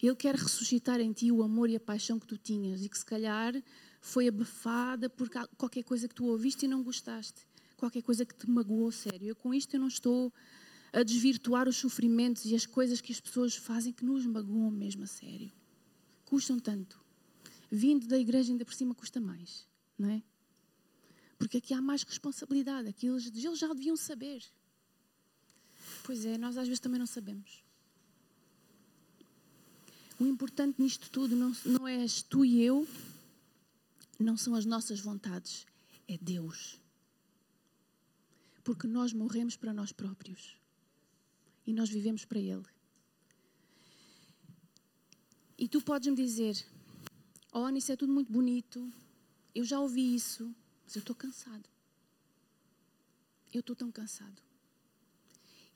[0.00, 2.96] Ele quer ressuscitar em ti o amor e a paixão que tu tinhas e que
[2.96, 3.52] se calhar
[4.00, 8.48] foi abafada por qualquer coisa que tu ouviste e não gostaste, qualquer coisa que te
[8.48, 9.28] magoou sério.
[9.28, 10.32] Eu com isto eu não estou
[10.92, 15.02] a desvirtuar os sofrimentos e as coisas que as pessoas fazem que nos magoam mesmo
[15.02, 15.50] a sério.
[16.24, 17.04] Custam tanto.
[17.70, 19.66] Vindo da igreja ainda por cima custa mais,
[19.98, 20.22] não é?
[21.38, 24.42] Porque aqui há mais responsabilidade, aqui eles, eles já deviam saber.
[26.02, 27.62] Pois é, nós às vezes também não sabemos.
[30.18, 32.86] O importante nisto tudo não, não és tu e eu,
[34.18, 35.64] não são as nossas vontades,
[36.08, 36.80] é Deus.
[38.64, 40.56] Porque nós morremos para nós próprios
[41.64, 42.64] e nós vivemos para Ele.
[45.56, 46.66] E tu podes me dizer:
[47.52, 48.92] Oh, isso é tudo muito bonito,
[49.54, 50.52] eu já ouvi isso,
[50.88, 51.68] mas eu estou cansado.
[53.52, 54.42] Eu estou tão cansado.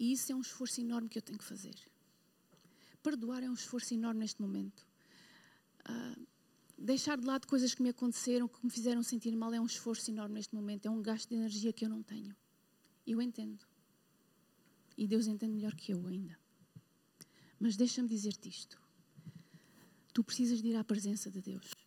[0.01, 1.75] E isso é um esforço enorme que eu tenho que fazer.
[3.03, 4.87] Perdoar é um esforço enorme neste momento.
[5.81, 6.27] Uh,
[6.79, 10.11] deixar de lado coisas que me aconteceram, que me fizeram sentir mal, é um esforço
[10.11, 10.87] enorme neste momento.
[10.87, 12.35] É um gasto de energia que eu não tenho.
[13.07, 13.67] Eu entendo.
[14.97, 16.39] E Deus entende melhor que eu ainda.
[17.61, 18.81] Mas deixa-me dizer-te isto.
[20.15, 21.82] Tu precisas de ir à presença de Deus.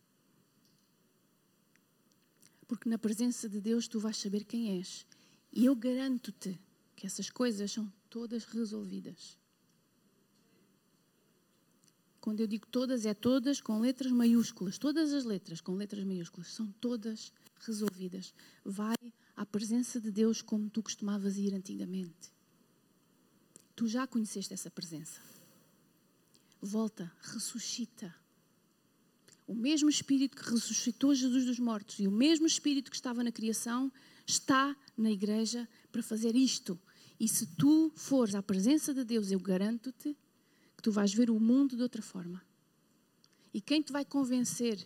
[2.68, 5.06] Porque na presença de Deus tu vais saber quem és.
[5.52, 6.60] E eu garanto-te
[6.96, 9.38] que essas coisas são todas resolvidas.
[12.20, 14.80] Quando eu digo todas, é todas com letras maiúsculas.
[14.80, 18.34] Todas as letras com letras maiúsculas são todas resolvidas.
[18.64, 18.96] Vai
[19.36, 22.34] à presença de Deus como tu costumavas ir antigamente.
[23.76, 25.22] Tu já conheceste essa presença.
[26.60, 28.14] Volta, ressuscita.
[29.48, 33.32] O mesmo Espírito que ressuscitou Jesus dos mortos e o mesmo Espírito que estava na
[33.32, 33.92] criação
[34.26, 36.80] está na igreja para fazer isto.
[37.20, 40.18] E se tu fores à presença de Deus, eu garanto-te
[40.76, 42.44] que tu vais ver o mundo de outra forma.
[43.54, 44.86] E quem te vai convencer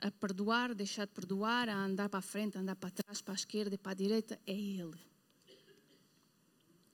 [0.00, 3.34] a perdoar, deixar de perdoar, a andar para a frente, a andar para trás, para
[3.34, 4.98] a esquerda e para a direita, é Ele.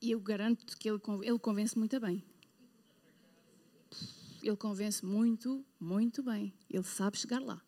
[0.00, 2.24] E eu garanto que ele, ele convence muito bem.
[4.42, 6.52] Ele convence muito, muito bem.
[6.68, 7.62] Ele sabe chegar lá.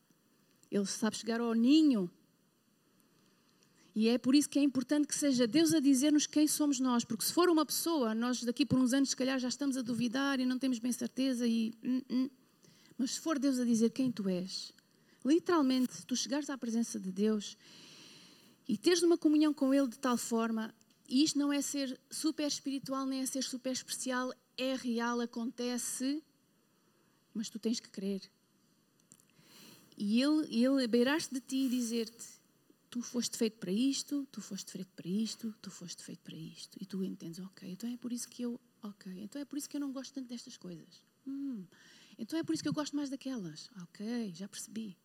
[0.71, 2.11] Ele sabe chegar ao ninho.
[3.95, 7.05] E é por isso que é importante que seja Deus a dizer-nos quem somos nós,
[7.05, 9.83] porque se for uma pessoa, nós daqui por uns anos, se calhar, já estamos a
[9.83, 11.47] duvidar e não temos bem certeza.
[11.47, 12.31] E, hum, hum.
[12.99, 14.73] Mas se for Deus a dizer quem tu és,
[15.25, 17.57] literalmente, se tu chegares à presença de Deus
[18.67, 20.75] e teres uma comunhão com Ele de tal forma
[21.09, 26.23] e isto não é ser super espiritual, nem é ser super especial, é real, acontece,
[27.35, 28.23] mas tu tens que crer.
[29.97, 32.25] E ele, ele beirar-se de ti e dizer-te:
[32.95, 36.79] Tu foste feito para isto, tu foste feito para isto, tu foste feito para isto.
[36.81, 38.61] E tu entendes, ok, então é por isso que eu.
[38.83, 41.03] Ok, então é por isso que eu não gosto tanto destas coisas.
[41.27, 41.65] Hum,
[42.17, 43.69] então é por isso que eu gosto mais daquelas.
[43.83, 44.97] Ok, já percebi.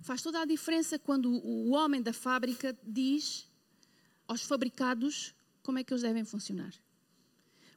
[0.00, 3.46] Faz toda a diferença quando o homem da fábrica diz
[4.26, 6.72] aos fabricados como é que eles devem funcionar.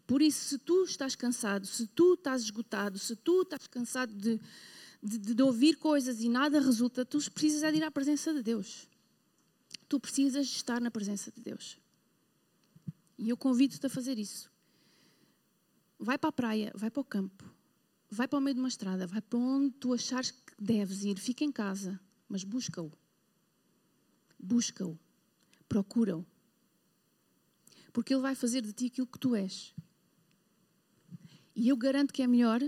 [0.08, 4.40] Por isso, se tu estás cansado, se tu estás esgotado, se tu estás cansado de,
[5.04, 8.42] de, de ouvir coisas e nada resulta, tu precisas é de ir à presença de
[8.42, 8.88] Deus.
[9.90, 11.78] Tu precisas estar na presença de Deus.
[13.18, 14.50] E eu convido-te a fazer isso.
[16.00, 17.44] Vai para a praia, vai para o campo,
[18.10, 21.20] vai para o meio de uma estrada, vai para onde tu achares que deves ir.
[21.20, 22.92] Fica em casa, mas busca-o.
[24.40, 24.98] Busca-o.
[25.68, 26.26] Procura-o
[27.98, 29.74] porque Ele vai fazer de ti aquilo que tu és.
[31.58, 32.62] E eu garanto que é melhor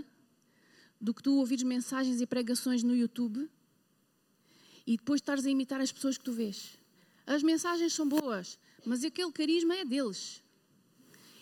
[0.99, 3.47] do que tu ouvires mensagens e pregações no YouTube
[4.85, 6.75] e depois estares a imitar as pessoas que tu vês.
[7.27, 10.41] As mensagens são boas, mas aquele carisma é deles.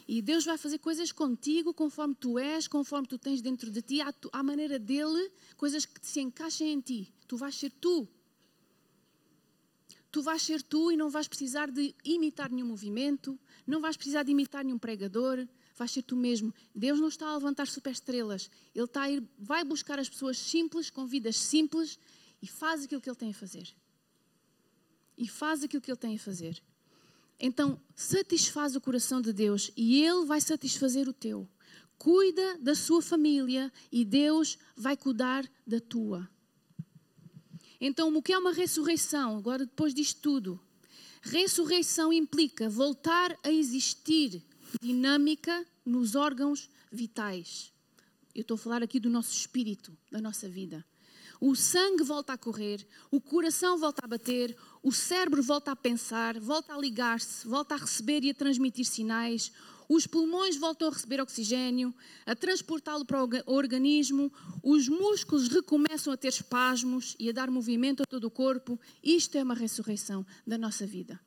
[0.06, 4.02] E Deus vai fazer coisas contigo conforme tu és, conforme tu tens dentro de ti,
[4.02, 7.14] à, à maneira dele, coisas que se encaixem em ti.
[7.30, 8.06] Tu vais ser tu
[10.18, 14.24] tu vais ser tu e não vais precisar de imitar nenhum movimento, não vais precisar
[14.24, 15.48] de imitar nenhum pregador,
[15.78, 16.54] vais ser tu mesmo.
[16.74, 20.90] Deus não está a levantar superestrelas, Ele está a ir, vai buscar as pessoas simples,
[20.90, 22.00] com vidas simples
[22.42, 23.68] e faz aquilo que Ele tem a fazer.
[25.18, 26.62] E faz aquilo que Ele tem a fazer.
[27.40, 31.48] Então, satisfaz o coração de Deus e Ele vai satisfazer o teu.
[31.98, 36.28] Cuida da sua família e Deus vai cuidar da tua.
[37.80, 39.38] Então, o que é uma ressurreição?
[39.38, 40.60] Agora, depois disto tudo,
[41.22, 44.44] ressurreição implica voltar a existir
[44.82, 47.72] dinâmica nos órgãos vitais.
[48.34, 50.86] Eu estou a falar aqui do nosso espírito, da nossa vida.
[51.40, 56.40] O sangue volta a correr, o coração volta a bater, o cérebro volta a pensar,
[56.40, 59.52] volta a ligar-se, volta a receber e a transmitir sinais,
[59.90, 61.94] os pulmões voltam a receber oxigênio,
[62.26, 68.04] a transportá-lo para o organismo, os músculos recomeçam a ter espasmos e a dar movimento
[68.04, 68.80] a todo o corpo.
[69.02, 71.20] Isto é uma ressurreição da nossa vida.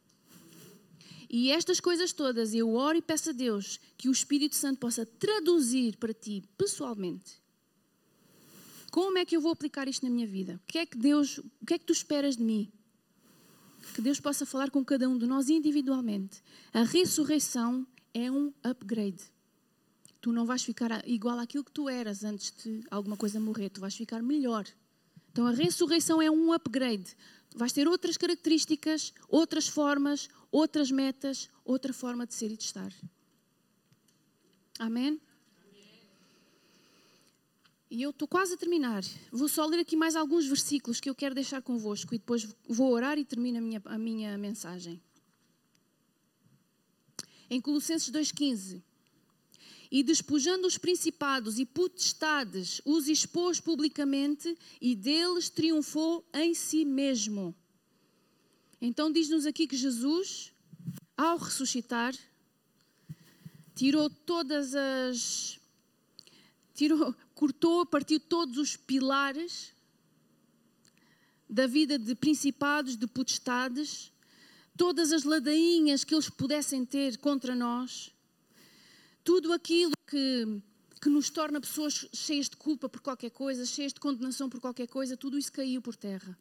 [1.33, 5.07] E estas coisas todas eu oro e peço a Deus que o Espírito Santo possa
[5.07, 7.41] traduzir para ti pessoalmente.
[8.91, 10.61] Como é que eu vou aplicar isto na minha vida?
[10.65, 12.69] O que é que Deus, o que é que tu esperas de mim?
[13.95, 16.43] Que Deus possa falar com cada um de nós individualmente.
[16.73, 19.23] A ressurreição é um upgrade.
[20.21, 23.81] Tu não vais ficar igual àquilo que tu eras antes de alguma coisa morrer, tu
[23.81, 24.67] vais ficar melhor.
[25.31, 27.17] Então a ressurreição é um upgrade.
[27.55, 32.93] Vais ter outras características, outras formas, outras metas, outra forma de ser e de estar.
[34.79, 35.21] Amém?
[37.91, 39.03] E eu estou quase a terminar.
[39.33, 42.93] Vou só ler aqui mais alguns versículos que eu quero deixar convosco e depois vou
[42.93, 45.03] orar e termino a minha, a minha mensagem.
[47.51, 48.81] Em Colossenses 2,15
[49.91, 57.55] e despojando os principados e potestades, os expôs publicamente e deles triunfou em si mesmo.
[58.81, 60.53] Então diz-nos aqui que Jesus,
[61.17, 62.15] ao ressuscitar,
[63.75, 65.59] tirou todas as.
[66.73, 69.73] Tirou, cortou, partiu todos os pilares
[71.49, 74.13] da vida de principados, de potestades,
[74.77, 78.13] todas as ladainhas que eles pudessem ter contra nós
[79.23, 80.63] tudo aquilo que,
[81.01, 84.87] que nos torna pessoas cheias de culpa por qualquer coisa, cheias de condenação por qualquer
[84.87, 86.39] coisa, tudo isso caiu por terra.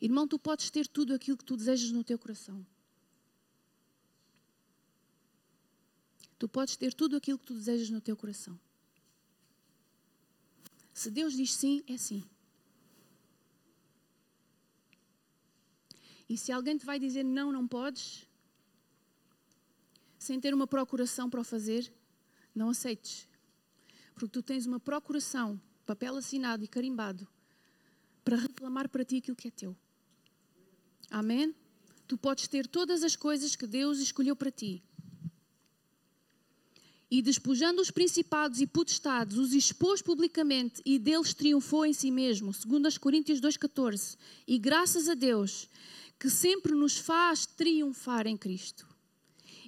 [0.00, 2.64] Irmão, tu podes ter tudo aquilo que tu desejas no teu coração.
[6.38, 8.58] Tu podes ter tudo aquilo que tu desejas no teu coração.
[10.92, 12.22] Se Deus diz sim, é sim.
[16.28, 18.26] E se alguém te vai dizer não, não podes,
[20.24, 21.92] sem ter uma procuração para o fazer,
[22.54, 23.28] não aceites.
[24.14, 27.28] Porque tu tens uma procuração, papel assinado e carimbado,
[28.24, 29.76] para reclamar para ti aquilo que é teu.
[31.10, 31.54] Amém?
[32.08, 34.82] Tu podes ter todas as coisas que Deus escolheu para ti.
[37.10, 42.52] E despojando os principados e potestades, os expôs publicamente e deles triunfou em si mesmo,
[42.52, 44.16] segundo as Coríntios 2,14.
[44.48, 45.68] E graças a Deus,
[46.18, 48.93] que sempre nos faz triunfar em Cristo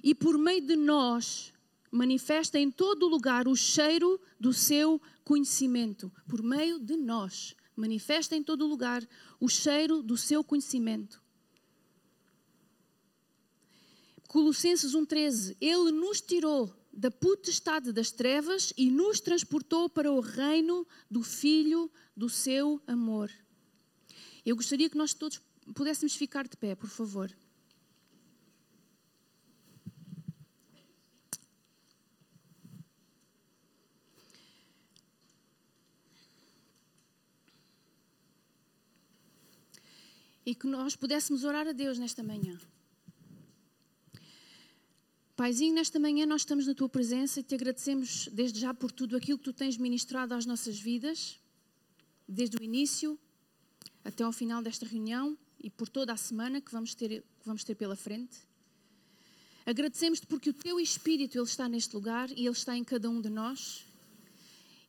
[0.07, 1.51] e por meio de nós
[1.91, 6.09] manifesta em todo lugar o cheiro do seu conhecimento.
[6.29, 9.05] Por meio de nós manifesta em todo lugar
[9.37, 11.21] o cheiro do seu conhecimento.
[14.29, 20.87] Colossenses 1,13: Ele nos tirou da potestade das trevas e nos transportou para o reino
[21.11, 23.29] do Filho do seu amor.
[24.45, 25.41] Eu gostaria que nós todos
[25.75, 27.29] pudéssemos ficar de pé, por favor.
[40.47, 42.57] E que nós pudéssemos orar a Deus nesta manhã.
[45.35, 49.17] Paizinho, nesta manhã nós estamos na tua presença e te agradecemos desde já por tudo
[49.17, 51.37] aquilo que tu tens ministrado às nossas vidas,
[52.25, 53.19] desde o início
[54.05, 57.65] até ao final desta reunião e por toda a semana que vamos ter, que vamos
[57.65, 58.37] ter pela frente.
[59.65, 63.19] Agradecemos-te porque o teu Espírito ele está neste lugar e ele está em cada um
[63.19, 63.83] de nós.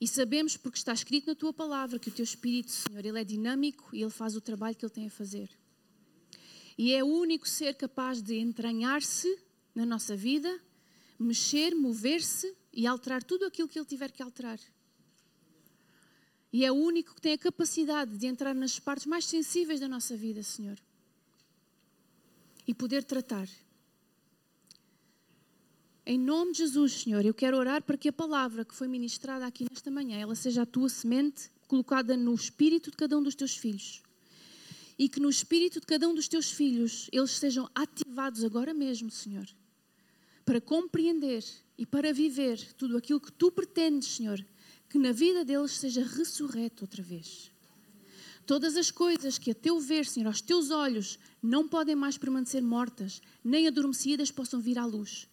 [0.00, 3.24] E sabemos, porque está escrito na tua palavra, que o teu Espírito, Senhor, ele é
[3.24, 5.50] dinâmico e ele faz o trabalho que ele tem a fazer.
[6.76, 9.37] E é o único ser capaz de entranhar-se
[9.74, 10.61] na nossa vida,
[11.18, 14.61] mexer, mover-se e alterar tudo aquilo que ele tiver que alterar.
[16.52, 19.88] E é o único que tem a capacidade de entrar nas partes mais sensíveis da
[19.88, 20.78] nossa vida, Senhor.
[22.66, 23.48] E poder tratar.
[26.10, 29.44] Em nome de Jesus, Senhor, eu quero orar para que a palavra que foi ministrada
[29.44, 33.34] aqui nesta manhã, ela seja a tua semente colocada no espírito de cada um dos
[33.34, 34.00] teus filhos.
[34.98, 39.10] E que no espírito de cada um dos teus filhos eles sejam ativados agora mesmo,
[39.10, 39.46] Senhor,
[40.46, 41.44] para compreender
[41.76, 44.42] e para viver tudo aquilo que tu pretendes, Senhor,
[44.88, 47.52] que na vida deles seja ressurreto outra vez.
[48.46, 52.62] Todas as coisas que a teu ver, Senhor, aos teus olhos, não podem mais permanecer
[52.62, 55.28] mortas, nem adormecidas possam vir à luz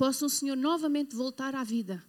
[0.00, 2.02] possam, Senhor, novamente voltar à vida.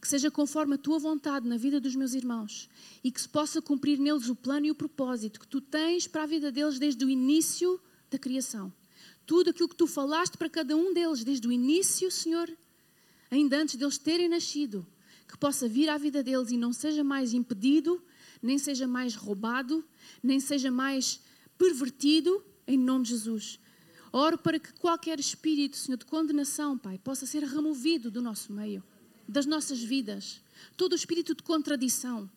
[0.00, 2.70] Que seja conforme a tua vontade na vida dos meus irmãos
[3.02, 6.22] e que se possa cumprir neles o plano e o propósito que tu tens para
[6.22, 8.72] a vida deles desde o início da criação.
[9.26, 12.48] Tudo aquilo que tu falaste para cada um deles desde o início, Senhor,
[13.32, 14.86] ainda antes deles terem nascido,
[15.26, 18.00] que possa vir à vida deles e não seja mais impedido,
[18.40, 19.84] nem seja mais roubado,
[20.22, 21.20] nem seja mais
[21.58, 23.58] pervertido, em nome de Jesus.
[24.12, 28.82] Oro para que qualquer espírito, Senhor, de condenação, Pai, possa ser removido do nosso meio,
[29.28, 30.40] das nossas vidas.
[30.76, 32.30] Todo o espírito de contradição,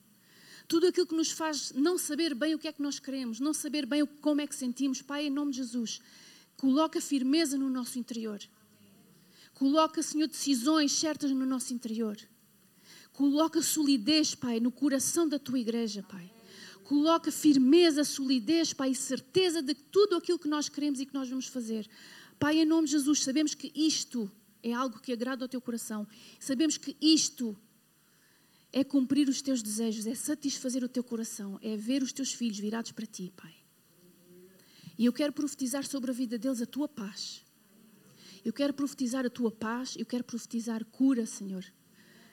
[0.67, 3.53] tudo aquilo que nos faz não saber bem o que é que nós queremos, não
[3.53, 6.01] saber bem como é que sentimos, Pai, em nome de Jesus,
[6.57, 8.39] coloca firmeza no nosso interior.
[9.53, 12.17] Coloca, Senhor, decisões certas no nosso interior.
[13.13, 16.31] Coloca solidez, Pai, no coração da tua igreja, Pai.
[16.89, 21.29] Coloca firmeza, solidez, Pai, e certeza de tudo aquilo que nós queremos e que nós
[21.29, 21.87] vamos fazer.
[22.39, 24.31] Pai, em nome de Jesus, sabemos que isto
[24.63, 26.07] é algo que agrada ao teu coração.
[26.39, 27.55] Sabemos que isto
[28.73, 32.57] é cumprir os teus desejos, é satisfazer o teu coração, é ver os teus filhos
[32.57, 33.53] virados para ti, Pai.
[34.97, 37.45] E eu quero profetizar sobre a vida deles a tua paz.
[38.43, 41.63] Eu quero profetizar a tua paz, eu quero profetizar cura, Senhor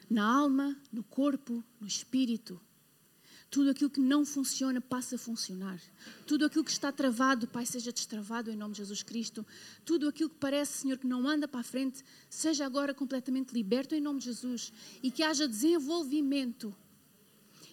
[0.09, 2.61] na alma, no corpo, no espírito.
[3.51, 5.81] Tudo aquilo que não funciona passa a funcionar.
[6.27, 9.47] Tudo aquilo que está travado, Pai, seja destravado em nome de Jesus Cristo.
[9.85, 13.95] Tudo aquilo que parece, Senhor, que não anda para a frente, seja agora completamente liberto
[13.95, 14.73] em nome de Jesus.
[15.03, 16.75] E que haja desenvolvimento.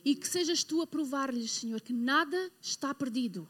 [0.05, 3.49] E que sejas tu a provar-lhes, Senhor, que nada está perdido.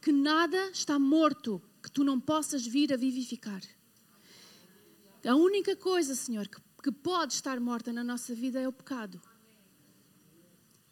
[0.00, 3.62] Que nada está morto, que tu não possas vir a vivificar.
[5.24, 9.18] A única coisa, Senhor, que que pode estar morta na nossa vida é o pecado.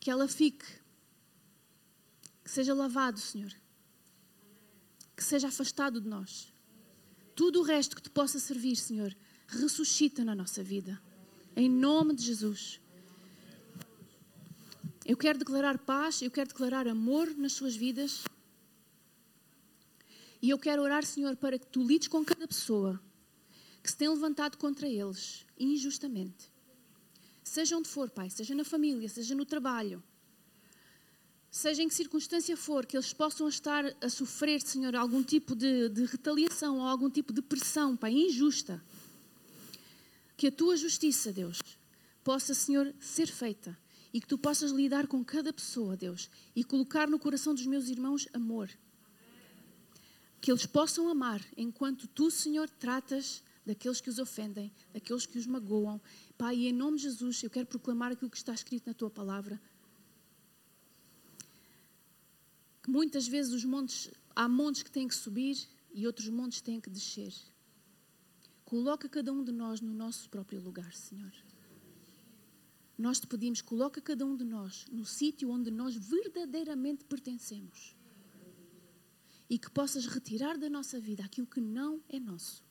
[0.03, 0.67] Que ela fique,
[2.43, 3.55] que seja lavado, Senhor,
[5.17, 6.53] que seja afastado de nós.
[7.37, 11.01] Tudo o resto que te possa servir, Senhor, ressuscita na nossa vida.
[11.55, 12.81] Em nome de Jesus.
[15.07, 18.25] Eu quero declarar paz, eu quero declarar amor nas suas vidas.
[20.43, 23.01] E eu quero orar, Senhor, para que tu lides com cada pessoa
[23.81, 26.52] que se tem levantado contra eles injustamente.
[27.53, 30.03] Seja onde for, Pai, seja na família, seja no trabalho,
[31.51, 35.91] seja em que circunstância for, que eles possam estar a sofrer, Senhor, algum tipo de,
[35.91, 38.83] de retaliação ou algum tipo de pressão, Pai, injusta.
[40.35, 41.59] Que a tua justiça, Deus,
[42.25, 43.77] possa, Senhor, ser feita
[44.15, 47.91] e que tu possas lidar com cada pessoa, Deus, e colocar no coração dos meus
[47.91, 48.71] irmãos amor.
[50.41, 55.47] Que eles possam amar enquanto tu, Senhor, tratas daqueles que os ofendem, daqueles que os
[55.47, 56.01] magoam.
[56.43, 59.09] Pai, e em nome de Jesus, eu quero proclamar aquilo que está escrito na tua
[59.09, 59.63] palavra.
[62.83, 65.57] Que muitas vezes os montes, há montes que têm que subir
[65.95, 67.33] e outros montes têm que descer.
[68.65, 71.33] Coloca cada um de nós no nosso próprio lugar, Senhor.
[72.99, 77.95] Nós te pedimos, coloca cada um de nós no sítio onde nós verdadeiramente pertencemos.
[79.49, 82.65] E que possas retirar da nossa vida aquilo que não é nosso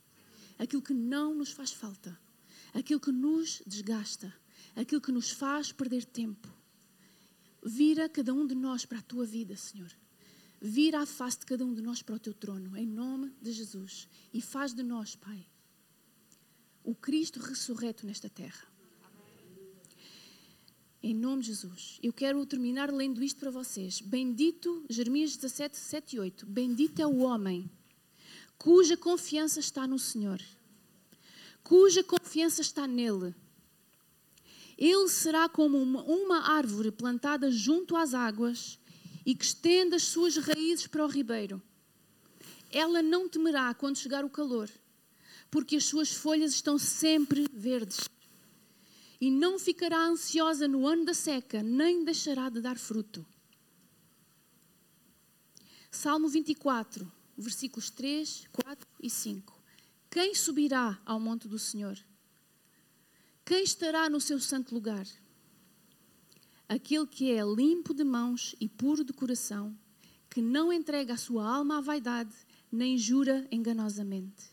[0.59, 2.19] aquilo que não nos faz falta,
[2.73, 4.33] aquilo que nos desgasta,
[4.75, 6.47] aquilo que nos faz perder tempo.
[7.63, 9.91] Vira cada um de nós para a tua vida, Senhor.
[10.59, 13.51] Vira a face de cada um de nós para o teu trono, em nome de
[13.51, 14.07] Jesus.
[14.33, 15.45] E faz de nós, Pai,
[16.83, 18.67] o Cristo ressurreto nesta terra.
[21.03, 21.99] Em nome de Jesus.
[22.03, 24.01] Eu quero terminar lendo isto para vocês.
[24.01, 26.45] Bendito, Jeremias 17, 7 e 8.
[26.45, 27.69] Bendito é o homem
[28.61, 30.39] cuja confiança está no Senhor,
[31.63, 33.33] cuja confiança está nele.
[34.77, 38.79] Ele será como uma, árvore plantada junto às águas
[39.25, 41.61] e que estende as suas raízes para o ribeiro.
[42.71, 44.69] Ela não temerá quando chegar o calor,
[45.51, 48.09] porque as suas folhas estão sempre verdes.
[49.19, 53.23] E não ficará ansiosa no ano da seca, nem deixará de dar fruto.
[55.91, 59.60] Salmo 24 versículos 3, 4 e 5.
[60.11, 61.97] Quem subirá ao monte do Senhor?
[63.45, 65.07] Quem estará no seu santo lugar?
[66.67, 69.73] Aquele que é limpo de mãos e puro de coração,
[70.29, 72.35] que não entrega a sua alma à vaidade,
[72.69, 74.51] nem jura enganosamente.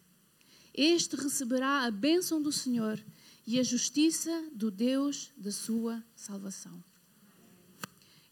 [0.73, 3.05] Este receberá a bênção do Senhor
[3.45, 6.81] e a justiça do Deus da sua salvação.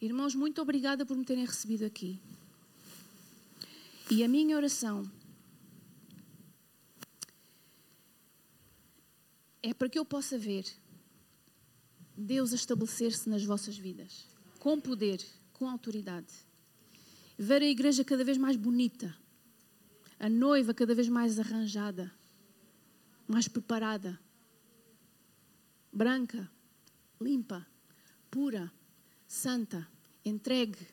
[0.01, 2.21] Irmãos, muito obrigada por me terem recebido aqui.
[4.09, 5.11] E a minha oração
[9.71, 10.65] é para que eu possa ver
[12.17, 14.25] Deus estabelecer-se nas vossas vidas,
[14.61, 15.21] com poder,
[15.53, 16.33] com autoridade.
[17.37, 19.15] Ver a igreja cada vez mais bonita,
[20.21, 22.11] a noiva cada vez mais arranjada,
[23.27, 24.19] mais preparada,
[25.93, 26.49] branca,
[27.21, 27.67] limpa,
[28.31, 28.73] pura,
[29.27, 29.87] santa,
[30.25, 30.87] entregue,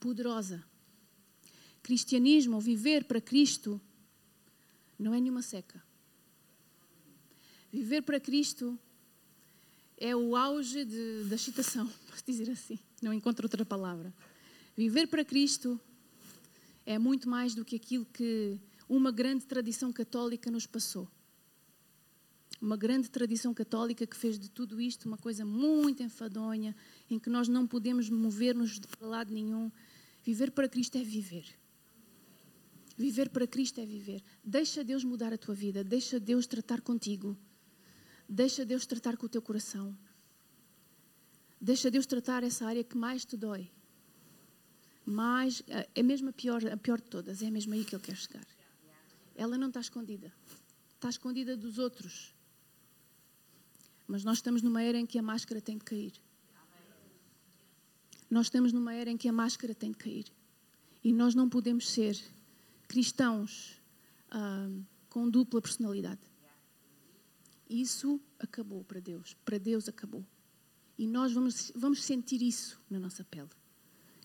[0.00, 0.64] poderosa.
[1.80, 3.80] Cristianismo, ou viver para Cristo,
[4.98, 5.89] não é nenhuma seca.
[7.72, 8.78] Viver para Cristo
[9.96, 14.12] é o auge de, da excitação, posso dizer assim, não encontro outra palavra.
[14.76, 15.78] Viver para Cristo
[16.86, 18.58] é muito mais do que aquilo que
[18.88, 21.08] uma grande tradição católica nos passou.
[22.60, 26.74] uma grande tradição católica que fez de tudo isto uma coisa muito enfadonha,
[27.08, 29.70] em que nós não podemos mover-nos de lado nenhum.
[30.24, 31.46] Viver para Cristo é viver.
[32.98, 34.22] Viver para Cristo é viver.
[34.44, 37.36] Deixa Deus mudar a tua vida, deixa Deus tratar contigo,
[38.30, 39.96] deixa Deus tratar com o teu coração,
[41.60, 43.68] deixa Deus tratar essa área que mais te dói.
[45.04, 45.64] Mais,
[45.94, 48.46] é mesmo a pior, a pior de todas, é mesmo aí que Ele quer chegar.
[49.34, 50.32] Ela não está escondida,
[50.94, 52.32] está escondida dos outros.
[54.06, 56.12] Mas nós estamos numa era em que a máscara tem de cair.
[58.30, 60.26] Nós estamos numa era em que a máscara tem de cair.
[61.02, 62.16] E nós não podemos ser
[62.86, 63.80] cristãos
[64.30, 64.68] ah,
[65.08, 66.29] com dupla personalidade.
[67.70, 69.36] Isso acabou para Deus.
[69.44, 70.26] Para Deus acabou.
[70.98, 73.48] E nós vamos, vamos sentir isso na nossa pele.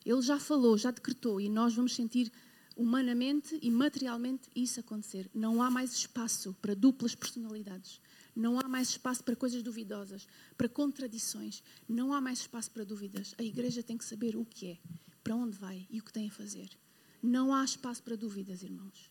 [0.04, 2.32] Ele já falou, já decretou, e nós vamos sentir
[2.76, 5.30] humanamente e materialmente isso acontecer.
[5.34, 8.02] Não há mais espaço para duplas personalidades.
[8.36, 10.28] Não há mais espaço para coisas duvidosas,
[10.58, 11.64] para contradições.
[11.88, 13.36] Não há mais espaço para dúvidas.
[13.38, 14.78] A igreja tem que saber o que é,
[15.24, 16.70] para onde vai e o que tem a fazer.
[17.22, 19.10] Não há espaço para dúvidas, irmãos.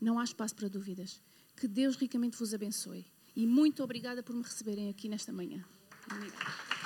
[0.00, 1.22] Não há espaço para dúvidas.
[1.56, 3.06] Que Deus ricamente vos abençoe.
[3.38, 5.64] E muito obrigada por me receberem aqui nesta manhã.
[6.10, 6.77] Obrigada.